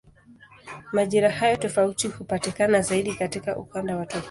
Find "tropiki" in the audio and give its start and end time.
4.05-4.19